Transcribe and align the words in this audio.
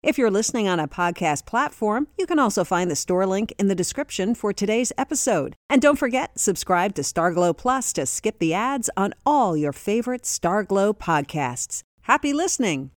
If 0.00 0.16
you're 0.16 0.30
listening 0.30 0.68
on 0.68 0.78
a 0.78 0.86
podcast 0.86 1.44
platform, 1.44 2.06
you 2.16 2.24
can 2.24 2.38
also 2.38 2.62
find 2.62 2.88
the 2.88 2.94
store 2.94 3.26
link 3.26 3.52
in 3.58 3.66
the 3.66 3.74
description 3.74 4.36
for 4.36 4.52
today's 4.52 4.92
episode. 4.96 5.56
And 5.68 5.82
don't 5.82 5.98
forget, 5.98 6.38
subscribe 6.38 6.94
to 6.94 7.02
Starglow 7.02 7.56
Plus 7.56 7.92
to 7.94 8.06
skip 8.06 8.38
the 8.38 8.54
ads 8.54 8.88
on 8.96 9.12
all 9.26 9.56
your 9.56 9.72
favorite 9.72 10.22
Starglow 10.22 10.96
podcasts. 10.96 11.82
Happy 12.02 12.32
listening! 12.32 12.92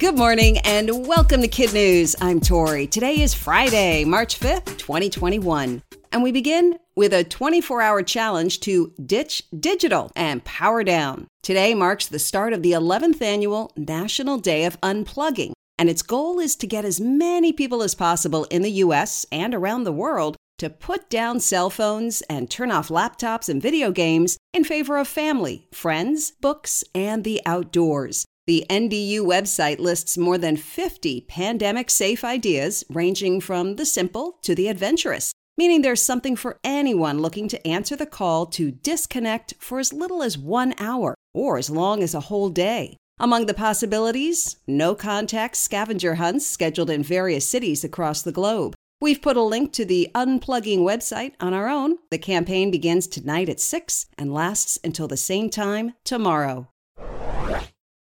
Good 0.00 0.18
morning 0.18 0.58
and 0.64 1.06
welcome 1.06 1.40
to 1.42 1.48
Kid 1.48 1.72
News. 1.72 2.16
I'm 2.20 2.40
Tori. 2.40 2.88
Today 2.88 3.20
is 3.20 3.32
Friday, 3.32 4.04
March 4.04 4.40
5th, 4.40 4.76
2021. 4.78 5.80
And 6.10 6.22
we 6.24 6.32
begin 6.32 6.76
with 6.94 7.12
a 7.12 7.24
24 7.24 7.82
hour 7.82 8.02
challenge 8.02 8.60
to 8.60 8.92
ditch 9.04 9.44
digital 9.58 10.10
and 10.14 10.44
power 10.44 10.84
down. 10.84 11.26
Today 11.42 11.74
marks 11.74 12.06
the 12.06 12.18
start 12.18 12.52
of 12.52 12.62
the 12.62 12.72
11th 12.72 13.20
annual 13.22 13.72
National 13.76 14.38
Day 14.38 14.64
of 14.64 14.80
Unplugging, 14.80 15.52
and 15.78 15.88
its 15.88 16.02
goal 16.02 16.38
is 16.38 16.56
to 16.56 16.66
get 16.66 16.84
as 16.84 17.00
many 17.00 17.52
people 17.52 17.82
as 17.82 17.94
possible 17.94 18.44
in 18.44 18.62
the 18.62 18.70
US 18.72 19.26
and 19.32 19.54
around 19.54 19.84
the 19.84 19.92
world 19.92 20.36
to 20.58 20.70
put 20.70 21.10
down 21.10 21.40
cell 21.40 21.70
phones 21.70 22.20
and 22.22 22.48
turn 22.48 22.70
off 22.70 22.88
laptops 22.88 23.48
and 23.48 23.60
video 23.60 23.90
games 23.90 24.38
in 24.52 24.62
favor 24.62 24.96
of 24.96 25.08
family, 25.08 25.66
friends, 25.72 26.32
books, 26.40 26.84
and 26.94 27.24
the 27.24 27.40
outdoors. 27.44 28.24
The 28.46 28.64
NDU 28.68 29.20
website 29.20 29.78
lists 29.78 30.18
more 30.18 30.38
than 30.38 30.56
50 30.56 31.22
pandemic 31.22 31.90
safe 31.90 32.24
ideas, 32.24 32.84
ranging 32.90 33.40
from 33.40 33.76
the 33.76 33.86
simple 33.86 34.38
to 34.42 34.54
the 34.54 34.68
adventurous 34.68 35.32
meaning 35.56 35.82
there's 35.82 36.02
something 36.02 36.36
for 36.36 36.58
anyone 36.64 37.20
looking 37.20 37.48
to 37.48 37.66
answer 37.66 37.96
the 37.96 38.06
call 38.06 38.46
to 38.46 38.70
disconnect 38.70 39.54
for 39.58 39.78
as 39.78 39.92
little 39.92 40.22
as 40.22 40.38
one 40.38 40.74
hour 40.78 41.14
or 41.34 41.58
as 41.58 41.70
long 41.70 42.02
as 42.02 42.14
a 42.14 42.20
whole 42.20 42.48
day. 42.48 42.96
Among 43.18 43.46
the 43.46 43.54
possibilities, 43.54 44.56
no 44.66 44.94
contact 44.94 45.56
scavenger 45.56 46.16
hunts 46.16 46.46
scheduled 46.46 46.90
in 46.90 47.02
various 47.02 47.46
cities 47.46 47.84
across 47.84 48.22
the 48.22 48.32
globe. 48.32 48.74
We've 49.00 49.22
put 49.22 49.36
a 49.36 49.42
link 49.42 49.72
to 49.72 49.84
the 49.84 50.08
Unplugging 50.14 50.78
website 50.78 51.32
on 51.40 51.52
our 51.54 51.68
own. 51.68 51.98
The 52.10 52.18
campaign 52.18 52.70
begins 52.70 53.06
tonight 53.06 53.48
at 53.48 53.60
6 53.60 54.06
and 54.16 54.32
lasts 54.32 54.78
until 54.84 55.08
the 55.08 55.16
same 55.16 55.50
time 55.50 55.94
tomorrow. 56.04 56.68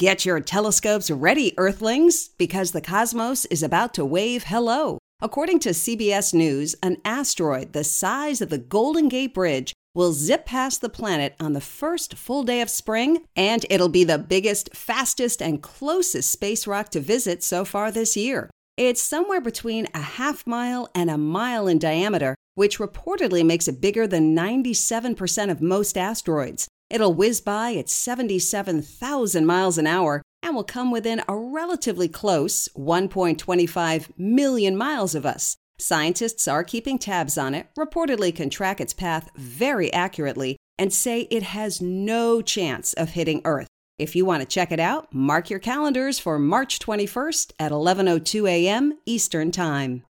Get 0.00 0.26
your 0.26 0.40
telescopes 0.40 1.10
ready, 1.10 1.54
Earthlings, 1.56 2.30
because 2.36 2.72
the 2.72 2.80
cosmos 2.80 3.44
is 3.44 3.62
about 3.62 3.94
to 3.94 4.04
wave 4.04 4.44
hello. 4.44 4.98
According 5.20 5.60
to 5.60 5.70
CBS 5.70 6.34
News, 6.34 6.74
an 6.82 6.96
asteroid 7.04 7.72
the 7.72 7.84
size 7.84 8.40
of 8.40 8.50
the 8.50 8.58
Golden 8.58 9.08
Gate 9.08 9.32
Bridge 9.32 9.72
will 9.94 10.12
zip 10.12 10.44
past 10.44 10.80
the 10.80 10.88
planet 10.88 11.34
on 11.38 11.52
the 11.52 11.60
first 11.60 12.14
full 12.16 12.42
day 12.42 12.60
of 12.60 12.68
spring, 12.68 13.24
and 13.36 13.64
it'll 13.70 13.88
be 13.88 14.02
the 14.02 14.18
biggest, 14.18 14.74
fastest, 14.74 15.40
and 15.40 15.62
closest 15.62 16.30
space 16.30 16.66
rock 16.66 16.88
to 16.90 17.00
visit 17.00 17.44
so 17.44 17.64
far 17.64 17.92
this 17.92 18.16
year. 18.16 18.50
It's 18.76 19.00
somewhere 19.00 19.40
between 19.40 19.86
a 19.94 20.00
half 20.00 20.48
mile 20.48 20.90
and 20.96 21.08
a 21.08 21.16
mile 21.16 21.68
in 21.68 21.78
diameter, 21.78 22.34
which 22.56 22.78
reportedly 22.78 23.46
makes 23.46 23.68
it 23.68 23.80
bigger 23.80 24.08
than 24.08 24.34
97% 24.34 25.50
of 25.50 25.62
most 25.62 25.96
asteroids. 25.96 26.66
It'll 26.90 27.14
whiz 27.14 27.40
by 27.40 27.74
at 27.74 27.88
77,000 27.88 29.46
miles 29.46 29.78
an 29.78 29.86
hour 29.86 30.22
and 30.44 30.54
will 30.54 30.62
come 30.62 30.90
within 30.90 31.22
a 31.26 31.36
relatively 31.36 32.06
close 32.06 32.68
1.25 32.76 34.10
million 34.16 34.76
miles 34.76 35.14
of 35.14 35.24
us. 35.26 35.56
Scientists 35.78 36.46
are 36.46 36.62
keeping 36.62 36.98
tabs 36.98 37.36
on 37.36 37.54
it, 37.54 37.66
reportedly 37.76 38.32
can 38.32 38.50
track 38.50 38.80
its 38.80 38.92
path 38.92 39.30
very 39.34 39.92
accurately, 39.92 40.56
and 40.78 40.92
say 40.92 41.22
it 41.22 41.42
has 41.42 41.80
no 41.80 42.42
chance 42.42 42.92
of 42.92 43.10
hitting 43.10 43.40
Earth. 43.44 43.66
If 43.98 44.14
you 44.14 44.24
want 44.24 44.42
to 44.42 44.46
check 44.46 44.70
it 44.70 44.80
out, 44.80 45.12
mark 45.12 45.50
your 45.50 45.60
calendars 45.60 46.18
for 46.18 46.38
March 46.38 46.78
21st 46.78 47.52
at 47.58 47.72
11:02 47.72 48.48
a.m. 48.48 48.98
Eastern 49.06 49.50
Time. 49.50 50.04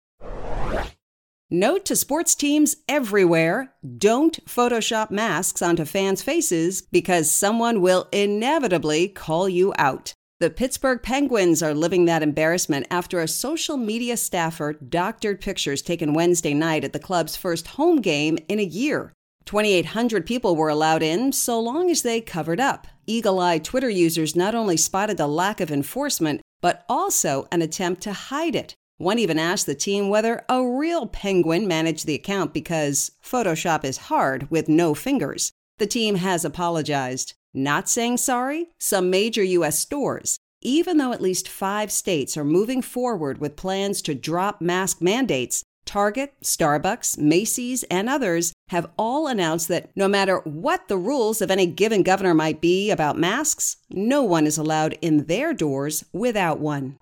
Note 1.53 1.83
to 1.85 1.97
sports 1.97 2.33
teams 2.33 2.77
everywhere 2.87 3.73
don't 3.97 4.43
Photoshop 4.45 5.11
masks 5.11 5.61
onto 5.61 5.83
fans' 5.83 6.21
faces 6.21 6.81
because 6.81 7.29
someone 7.29 7.81
will 7.81 8.07
inevitably 8.13 9.09
call 9.09 9.49
you 9.49 9.73
out. 9.77 10.13
The 10.41 10.49
Pittsburgh 10.49 11.03
Penguins 11.03 11.61
are 11.61 11.75
living 11.75 12.05
that 12.05 12.23
embarrassment 12.23 12.87
after 12.89 13.19
a 13.19 13.27
social 13.27 13.77
media 13.77 14.17
staffer 14.17 14.73
doctored 14.73 15.39
pictures 15.39 15.83
taken 15.83 16.15
Wednesday 16.15 16.55
night 16.55 16.83
at 16.83 16.93
the 16.93 16.99
club's 16.99 17.35
first 17.35 17.67
home 17.67 18.01
game 18.01 18.39
in 18.47 18.57
a 18.57 18.63
year. 18.63 19.13
2,800 19.45 20.25
people 20.25 20.55
were 20.55 20.69
allowed 20.69 21.03
in 21.03 21.31
so 21.31 21.59
long 21.59 21.91
as 21.91 22.01
they 22.01 22.21
covered 22.21 22.59
up. 22.59 22.87
Eagle 23.05 23.39
eyed 23.39 23.63
Twitter 23.63 23.87
users 23.87 24.35
not 24.35 24.55
only 24.55 24.77
spotted 24.77 25.17
the 25.17 25.27
lack 25.27 25.61
of 25.61 25.69
enforcement, 25.69 26.41
but 26.59 26.85
also 26.89 27.47
an 27.51 27.61
attempt 27.61 28.01
to 28.01 28.11
hide 28.11 28.55
it. 28.55 28.73
One 28.97 29.19
even 29.19 29.37
asked 29.37 29.67
the 29.67 29.75
team 29.75 30.09
whether 30.09 30.43
a 30.49 30.67
real 30.67 31.05
penguin 31.05 31.67
managed 31.67 32.07
the 32.07 32.15
account 32.15 32.51
because 32.51 33.11
Photoshop 33.23 33.83
is 33.83 34.09
hard 34.09 34.49
with 34.49 34.67
no 34.67 34.95
fingers. 34.95 35.51
The 35.77 35.85
team 35.85 36.15
has 36.15 36.43
apologized. 36.43 37.35
Not 37.53 37.89
saying 37.89 38.17
sorry? 38.17 38.67
Some 38.79 39.09
major 39.09 39.43
U.S. 39.43 39.77
stores, 39.77 40.37
even 40.61 40.97
though 40.97 41.11
at 41.11 41.21
least 41.21 41.49
five 41.49 41.91
states 41.91 42.37
are 42.37 42.45
moving 42.45 42.81
forward 42.81 43.39
with 43.39 43.55
plans 43.55 44.01
to 44.03 44.15
drop 44.15 44.61
mask 44.61 45.01
mandates, 45.01 45.63
Target, 45.85 46.33
Starbucks, 46.43 47.17
Macy's, 47.17 47.83
and 47.83 48.07
others 48.07 48.53
have 48.69 48.89
all 48.97 49.27
announced 49.27 49.67
that 49.67 49.89
no 49.95 50.07
matter 50.07 50.37
what 50.39 50.87
the 50.87 50.97
rules 50.97 51.41
of 51.41 51.51
any 51.51 51.65
given 51.65 52.03
governor 52.03 52.33
might 52.33 52.61
be 52.61 52.89
about 52.91 53.17
masks, 53.17 53.77
no 53.89 54.23
one 54.23 54.47
is 54.47 54.57
allowed 54.57 54.97
in 55.01 55.25
their 55.25 55.53
doors 55.53 56.05
without 56.13 56.59
one. 56.59 56.97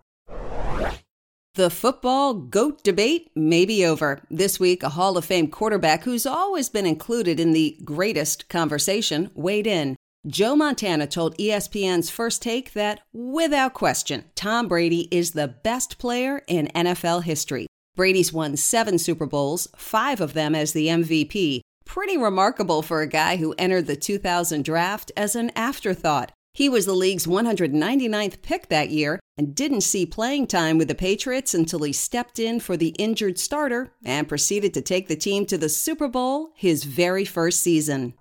The 1.55 1.69
football 1.69 2.35
GOAT 2.35 2.83
debate 2.83 3.31
may 3.35 3.65
be 3.65 3.85
over. 3.85 4.21
This 4.31 4.59
week, 4.59 4.81
a 4.81 4.89
Hall 4.89 5.17
of 5.17 5.25
Fame 5.25 5.49
quarterback 5.49 6.03
who's 6.03 6.25
always 6.25 6.69
been 6.69 6.85
included 6.85 7.39
in 7.39 7.51
the 7.51 7.77
greatest 7.83 8.47
conversation 8.49 9.29
weighed 9.35 9.67
in. 9.67 9.97
Joe 10.27 10.53
Montana 10.53 11.07
told 11.07 11.37
ESPN's 11.37 12.09
First 12.09 12.41
Take 12.41 12.73
that, 12.73 12.99
without 13.13 13.73
question, 13.73 14.25
Tom 14.35 14.67
Brady 14.67 15.07
is 15.11 15.31
the 15.31 15.47
best 15.47 15.97
player 15.97 16.43
in 16.45 16.67
NFL 16.75 17.23
history. 17.23 17.67
Brady's 17.95 18.33
won 18.33 18.57
seven 18.57 18.97
Super 18.97 19.25
Bowls, 19.25 19.69
five 19.77 20.19
of 20.19 20.33
them 20.33 20.55
as 20.55 20.73
the 20.73 20.87
MVP. 20.87 21.61
Pretty 21.85 22.17
remarkable 22.17 22.81
for 22.81 23.01
a 23.01 23.07
guy 23.07 23.37
who 23.37 23.55
entered 23.57 23.87
the 23.87 23.95
2000 23.95 24.65
draft 24.65 25.09
as 25.15 25.37
an 25.37 25.51
afterthought. 25.55 26.33
He 26.53 26.67
was 26.67 26.85
the 26.85 26.93
league's 26.93 27.25
199th 27.25 28.41
pick 28.41 28.67
that 28.67 28.89
year 28.89 29.21
and 29.37 29.55
didn't 29.55 29.81
see 29.81 30.05
playing 30.05 30.47
time 30.47 30.77
with 30.77 30.89
the 30.89 30.95
Patriots 30.95 31.53
until 31.53 31.83
he 31.83 31.93
stepped 31.93 32.39
in 32.39 32.59
for 32.59 32.75
the 32.75 32.89
injured 32.99 33.39
starter 33.39 33.93
and 34.03 34.27
proceeded 34.27 34.73
to 34.73 34.81
take 34.81 35.07
the 35.07 35.15
team 35.15 35.45
to 35.45 35.57
the 35.57 35.69
Super 35.69 36.09
Bowl 36.09 36.49
his 36.57 36.83
very 36.83 37.23
first 37.23 37.61
season. 37.61 38.15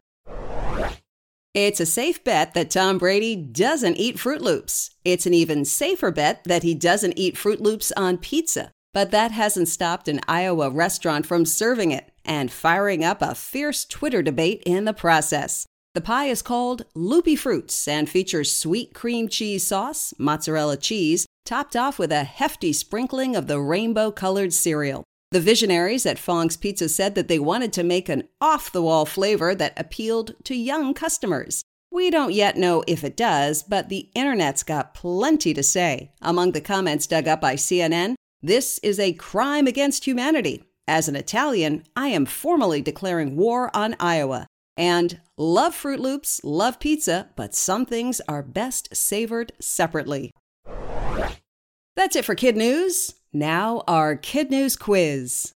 It's 1.54 1.80
a 1.80 1.86
safe 1.86 2.22
bet 2.22 2.54
that 2.54 2.70
Tom 2.70 2.98
Brady 2.98 3.34
doesn't 3.34 3.96
eat 3.96 4.16
Froot 4.16 4.40
Loops. 4.40 4.90
It's 5.04 5.26
an 5.26 5.34
even 5.34 5.64
safer 5.64 6.10
bet 6.10 6.44
that 6.44 6.62
he 6.62 6.74
doesn't 6.74 7.18
eat 7.18 7.36
Froot 7.36 7.60
Loops 7.60 7.90
on 7.96 8.18
pizza. 8.18 8.70
But 8.92 9.10
that 9.12 9.32
hasn't 9.32 9.68
stopped 9.68 10.08
an 10.08 10.20
Iowa 10.28 10.70
restaurant 10.70 11.26
from 11.26 11.44
serving 11.44 11.90
it 11.90 12.12
and 12.24 12.52
firing 12.52 13.02
up 13.02 13.22
a 13.22 13.34
fierce 13.34 13.84
Twitter 13.84 14.22
debate 14.22 14.62
in 14.66 14.84
the 14.84 14.92
process. 14.92 15.66
The 15.94 16.00
pie 16.00 16.26
is 16.26 16.42
called 16.42 16.84
Loopy 16.94 17.34
Fruits 17.34 17.88
and 17.88 18.08
features 18.08 18.54
sweet 18.54 18.94
cream 18.94 19.28
cheese 19.28 19.66
sauce, 19.66 20.12
mozzarella 20.18 20.76
cheese, 20.76 21.26
topped 21.44 21.74
off 21.74 21.98
with 21.98 22.12
a 22.12 22.24
hefty 22.24 22.72
sprinkling 22.72 23.34
of 23.34 23.46
the 23.46 23.60
rainbow 23.60 24.10
colored 24.10 24.52
cereal. 24.52 25.04
The 25.30 25.40
visionaries 25.40 26.06
at 26.06 26.18
Fong's 26.18 26.56
Pizza 26.56 26.88
said 26.88 27.14
that 27.14 27.28
they 27.28 27.38
wanted 27.38 27.72
to 27.74 27.82
make 27.82 28.08
an 28.08 28.28
off 28.40 28.72
the 28.72 28.82
wall 28.82 29.04
flavor 29.04 29.54
that 29.54 29.78
appealed 29.78 30.34
to 30.44 30.54
young 30.54 30.94
customers. 30.94 31.62
We 31.90 32.10
don't 32.10 32.32
yet 32.32 32.56
know 32.56 32.82
if 32.86 33.04
it 33.04 33.16
does, 33.16 33.62
but 33.62 33.88
the 33.90 34.08
internet's 34.14 34.62
got 34.62 34.94
plenty 34.94 35.52
to 35.52 35.62
say. 35.62 36.12
Among 36.22 36.52
the 36.52 36.62
comments 36.62 37.06
dug 37.06 37.28
up 37.28 37.42
by 37.42 37.56
CNN, 37.56 38.14
this 38.40 38.78
is 38.82 38.98
a 38.98 39.12
crime 39.12 39.66
against 39.66 40.06
humanity. 40.06 40.64
As 40.86 41.08
an 41.08 41.16
Italian, 41.16 41.84
I 41.94 42.08
am 42.08 42.24
formally 42.24 42.80
declaring 42.80 43.36
war 43.36 43.70
on 43.76 43.96
Iowa. 44.00 44.46
And 44.78 45.20
love 45.36 45.74
Froot 45.74 45.98
Loops, 45.98 46.40
love 46.42 46.80
pizza, 46.80 47.28
but 47.36 47.54
some 47.54 47.84
things 47.84 48.22
are 48.28 48.42
best 48.42 48.96
savored 48.96 49.52
separately. 49.60 50.30
That's 51.96 52.16
it 52.16 52.24
for 52.24 52.34
Kid 52.34 52.56
News. 52.56 53.14
Now, 53.32 53.82
our 53.86 54.16
Kid 54.16 54.50
News 54.50 54.74
quiz. 54.74 55.52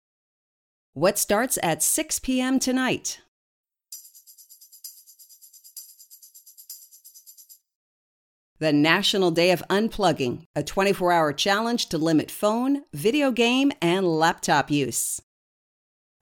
What 0.93 1.17
starts 1.17 1.57
at 1.63 1.81
6 1.81 2.19
p.m. 2.19 2.59
tonight? 2.59 3.21
The 8.59 8.73
National 8.73 9.31
Day 9.31 9.51
of 9.51 9.63
Unplugging, 9.69 10.43
a 10.53 10.63
24 10.63 11.13
hour 11.13 11.31
challenge 11.31 11.87
to 11.87 11.97
limit 11.97 12.29
phone, 12.29 12.83
video 12.93 13.31
game, 13.31 13.71
and 13.81 14.05
laptop 14.05 14.69
use. 14.69 15.21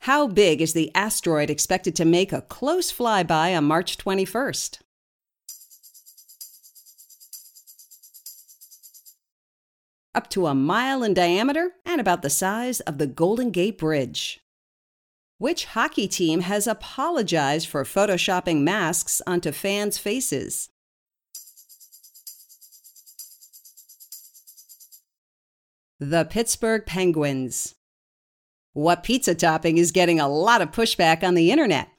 How 0.01 0.27
big 0.27 0.61
is 0.61 0.73
the 0.73 0.93
asteroid 0.93 1.49
expected 1.49 1.95
to 1.95 2.05
make 2.05 2.31
a 2.31 2.43
close 2.43 2.93
flyby 2.93 3.57
on 3.57 3.65
March 3.65 3.97
21st? 3.97 4.79
Up 10.15 10.27
to 10.31 10.47
a 10.47 10.55
mile 10.55 11.03
in 11.03 11.13
diameter 11.13 11.73
and 11.85 12.01
about 12.01 12.23
the 12.23 12.31
size 12.31 12.79
of 12.81 12.97
the 12.97 13.05
Golden 13.05 13.51
Gate 13.51 13.77
Bridge. 13.77 14.39
Which 15.37 15.65
hockey 15.65 16.07
team 16.07 16.41
has 16.41 16.65
apologized 16.65 17.67
for 17.67 17.83
photoshopping 17.83 18.61
masks 18.61 19.21
onto 19.27 19.51
fans' 19.51 19.99
faces? 19.99 20.69
The 25.99 26.25
Pittsburgh 26.25 26.85
Penguins. 26.85 27.75
What 28.73 29.03
pizza 29.03 29.35
topping 29.35 29.77
is 29.77 29.91
getting 29.91 30.19
a 30.19 30.27
lot 30.27 30.61
of 30.61 30.71
pushback 30.71 31.23
on 31.23 31.35
the 31.35 31.51
internet? 31.51 31.89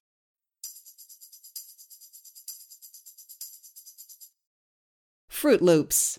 Froot 5.31 5.61
Loops. 5.61 6.19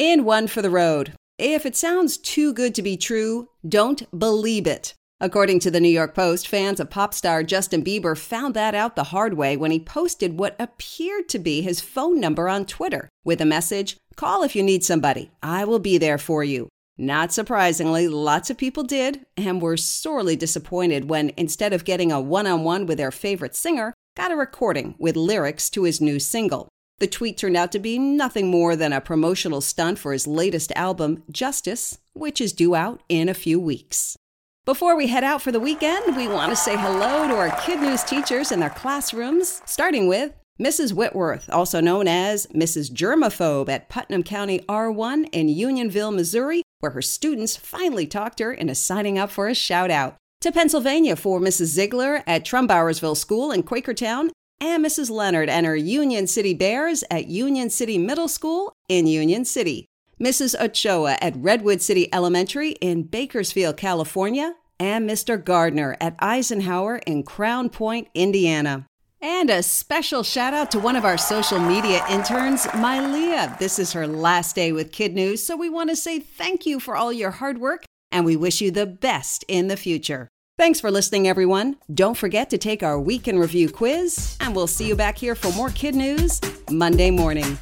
In 0.00 0.24
one 0.24 0.46
for 0.46 0.62
the 0.62 0.70
road. 0.70 1.12
If 1.36 1.66
it 1.66 1.76
sounds 1.76 2.16
too 2.16 2.54
good 2.54 2.74
to 2.74 2.80
be 2.80 2.96
true, 2.96 3.50
don't 3.68 4.02
believe 4.18 4.66
it. 4.66 4.94
According 5.20 5.60
to 5.60 5.70
the 5.70 5.78
New 5.78 5.90
York 5.90 6.14
Post, 6.14 6.48
fans 6.48 6.80
of 6.80 6.88
pop 6.88 7.12
star 7.12 7.42
Justin 7.42 7.84
Bieber 7.84 8.16
found 8.16 8.54
that 8.54 8.74
out 8.74 8.96
the 8.96 9.12
hard 9.12 9.34
way 9.34 9.58
when 9.58 9.70
he 9.70 9.78
posted 9.78 10.38
what 10.38 10.56
appeared 10.58 11.28
to 11.28 11.38
be 11.38 11.60
his 11.60 11.82
phone 11.82 12.18
number 12.18 12.48
on 12.48 12.64
Twitter 12.64 13.10
with 13.26 13.42
a 13.42 13.44
message 13.44 13.98
Call 14.16 14.42
if 14.42 14.56
you 14.56 14.62
need 14.62 14.82
somebody. 14.82 15.32
I 15.42 15.66
will 15.66 15.78
be 15.78 15.98
there 15.98 16.16
for 16.16 16.42
you. 16.42 16.70
Not 16.96 17.30
surprisingly, 17.30 18.08
lots 18.08 18.48
of 18.48 18.56
people 18.56 18.84
did 18.84 19.26
and 19.36 19.60
were 19.60 19.76
sorely 19.76 20.34
disappointed 20.34 21.10
when, 21.10 21.30
instead 21.36 21.74
of 21.74 21.84
getting 21.84 22.10
a 22.10 22.22
one 22.22 22.46
on 22.46 22.64
one 22.64 22.86
with 22.86 22.96
their 22.96 23.10
favorite 23.10 23.54
singer, 23.54 23.92
got 24.16 24.32
a 24.32 24.36
recording 24.36 24.94
with 24.98 25.14
lyrics 25.14 25.68
to 25.68 25.82
his 25.82 26.00
new 26.00 26.18
single. 26.18 26.70
The 27.00 27.06
tweet 27.06 27.38
turned 27.38 27.56
out 27.56 27.72
to 27.72 27.78
be 27.78 27.98
nothing 27.98 28.50
more 28.50 28.76
than 28.76 28.92
a 28.92 29.00
promotional 29.00 29.62
stunt 29.62 29.98
for 29.98 30.12
his 30.12 30.26
latest 30.26 30.70
album, 30.76 31.22
Justice, 31.32 31.96
which 32.12 32.42
is 32.42 32.52
due 32.52 32.74
out 32.74 33.02
in 33.08 33.26
a 33.26 33.34
few 33.34 33.58
weeks. 33.58 34.18
Before 34.66 34.94
we 34.94 35.06
head 35.06 35.24
out 35.24 35.40
for 35.40 35.50
the 35.50 35.58
weekend, 35.58 36.14
we 36.14 36.28
want 36.28 36.50
to 36.50 36.56
say 36.56 36.76
hello 36.76 37.26
to 37.26 37.34
our 37.36 37.58
Kid 37.62 37.80
News 37.80 38.04
teachers 38.04 38.52
in 38.52 38.60
their 38.60 38.68
classrooms, 38.68 39.62
starting 39.64 40.08
with 40.08 40.34
Mrs. 40.60 40.92
Whitworth, 40.92 41.48
also 41.50 41.80
known 41.80 42.06
as 42.06 42.46
Mrs. 42.48 42.92
Germaphobe 42.92 43.70
at 43.70 43.88
Putnam 43.88 44.22
County 44.22 44.58
R1 44.68 45.30
in 45.32 45.48
Unionville, 45.48 46.10
Missouri, 46.10 46.62
where 46.80 46.92
her 46.92 47.00
students 47.00 47.56
finally 47.56 48.06
talked 48.06 48.40
her 48.40 48.52
into 48.52 48.74
signing 48.74 49.18
up 49.18 49.30
for 49.30 49.48
a 49.48 49.54
shout 49.54 49.90
out. 49.90 50.16
To 50.42 50.52
Pennsylvania 50.52 51.16
for 51.16 51.40
Mrs. 51.40 51.66
Ziegler 51.66 52.22
at 52.26 52.44
Trumbauersville 52.44 53.16
School 53.16 53.52
in 53.52 53.62
Quakertown, 53.62 54.28
and 54.60 54.84
Mrs. 54.84 55.10
Leonard 55.10 55.48
and 55.48 55.66
her 55.66 55.76
Union 55.76 56.26
City 56.26 56.54
Bears 56.54 57.02
at 57.10 57.28
Union 57.28 57.70
City 57.70 57.98
Middle 57.98 58.28
School 58.28 58.72
in 58.88 59.06
Union 59.06 59.44
City. 59.44 59.86
Mrs. 60.20 60.54
Ochoa 60.60 61.16
at 61.20 61.34
Redwood 61.36 61.80
City 61.80 62.12
Elementary 62.12 62.72
in 62.80 63.04
Bakersfield, 63.04 63.76
California, 63.76 64.54
and 64.78 65.08
Mr. 65.08 65.42
Gardner 65.42 65.96
at 66.00 66.14
Eisenhower 66.18 66.98
in 67.06 67.22
Crown 67.22 67.70
Point, 67.70 68.08
Indiana. 68.14 68.86
And 69.22 69.50
a 69.50 69.62
special 69.62 70.22
shout 70.22 70.54
out 70.54 70.70
to 70.70 70.78
one 70.78 70.96
of 70.96 71.04
our 71.04 71.18
social 71.18 71.58
media 71.58 72.04
interns, 72.08 72.66
Mylea. 72.66 73.58
This 73.58 73.78
is 73.78 73.92
her 73.92 74.06
last 74.06 74.54
day 74.54 74.72
with 74.72 74.92
Kid 74.92 75.14
News, 75.14 75.42
so 75.42 75.56
we 75.56 75.68
want 75.68 75.90
to 75.90 75.96
say 75.96 76.18
thank 76.18 76.66
you 76.66 76.80
for 76.80 76.96
all 76.96 77.12
your 77.12 77.30
hard 77.30 77.58
work 77.58 77.84
and 78.12 78.24
we 78.24 78.36
wish 78.36 78.60
you 78.60 78.70
the 78.70 78.86
best 78.86 79.44
in 79.48 79.68
the 79.68 79.76
future. 79.76 80.28
Thanks 80.60 80.78
for 80.78 80.90
listening, 80.90 81.26
everyone. 81.26 81.76
Don't 81.94 82.18
forget 82.18 82.50
to 82.50 82.58
take 82.58 82.82
our 82.82 83.00
week 83.00 83.26
in 83.26 83.38
review 83.38 83.70
quiz, 83.70 84.36
and 84.40 84.54
we'll 84.54 84.66
see 84.66 84.86
you 84.86 84.94
back 84.94 85.16
here 85.16 85.34
for 85.34 85.50
more 85.52 85.70
Kid 85.70 85.94
News 85.94 86.38
Monday 86.70 87.10
morning. 87.10 87.58